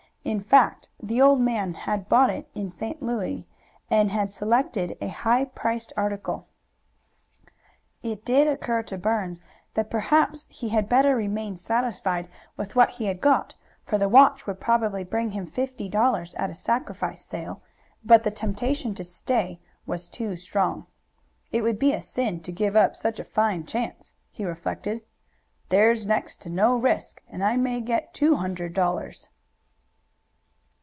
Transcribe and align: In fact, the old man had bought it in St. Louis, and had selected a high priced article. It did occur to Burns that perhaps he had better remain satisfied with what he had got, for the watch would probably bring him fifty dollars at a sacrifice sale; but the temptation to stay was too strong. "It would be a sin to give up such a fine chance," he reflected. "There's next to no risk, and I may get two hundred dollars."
In 0.23 0.39
fact, 0.39 0.87
the 1.01 1.19
old 1.19 1.41
man 1.41 1.73
had 1.73 2.07
bought 2.07 2.29
it 2.29 2.47
in 2.53 2.69
St. 2.69 3.01
Louis, 3.01 3.47
and 3.89 4.11
had 4.11 4.29
selected 4.29 4.95
a 5.01 5.07
high 5.07 5.45
priced 5.45 5.91
article. 5.97 6.47
It 8.03 8.23
did 8.23 8.47
occur 8.47 8.83
to 8.83 8.99
Burns 8.99 9.41
that 9.73 9.89
perhaps 9.89 10.45
he 10.47 10.69
had 10.69 10.87
better 10.87 11.15
remain 11.15 11.57
satisfied 11.57 12.29
with 12.55 12.75
what 12.75 12.91
he 12.91 13.05
had 13.05 13.19
got, 13.19 13.55
for 13.83 13.97
the 13.97 14.07
watch 14.07 14.45
would 14.45 14.59
probably 14.59 15.03
bring 15.03 15.31
him 15.31 15.47
fifty 15.47 15.89
dollars 15.89 16.35
at 16.35 16.51
a 16.51 16.55
sacrifice 16.55 17.25
sale; 17.25 17.63
but 18.05 18.21
the 18.21 18.29
temptation 18.29 18.93
to 18.93 19.03
stay 19.03 19.59
was 19.87 20.07
too 20.07 20.35
strong. 20.35 20.85
"It 21.51 21.63
would 21.63 21.79
be 21.79 21.93
a 21.93 22.01
sin 22.01 22.41
to 22.41 22.51
give 22.51 22.75
up 22.75 22.95
such 22.95 23.19
a 23.19 23.23
fine 23.25 23.65
chance," 23.65 24.13
he 24.29 24.45
reflected. 24.45 25.01
"There's 25.69 26.05
next 26.05 26.41
to 26.43 26.51
no 26.51 26.75
risk, 26.77 27.23
and 27.27 27.43
I 27.43 27.57
may 27.57 27.81
get 27.81 28.13
two 28.13 28.35
hundred 28.35 28.75
dollars." 28.75 29.27